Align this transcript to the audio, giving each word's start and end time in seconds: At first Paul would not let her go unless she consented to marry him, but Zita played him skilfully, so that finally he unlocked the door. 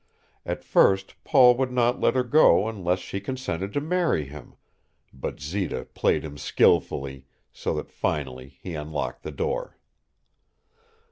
At 0.47 0.63
first 0.63 1.13
Paul 1.23 1.55
would 1.57 1.71
not 1.71 1.99
let 2.01 2.15
her 2.15 2.23
go 2.23 2.67
unless 2.67 2.97
she 2.97 3.19
consented 3.19 3.71
to 3.73 3.79
marry 3.81 4.25
him, 4.25 4.55
but 5.13 5.39
Zita 5.39 5.85
played 5.93 6.25
him 6.25 6.39
skilfully, 6.39 7.27
so 7.53 7.75
that 7.75 7.91
finally 7.91 8.57
he 8.63 8.73
unlocked 8.73 9.21
the 9.21 9.29
door. 9.29 9.77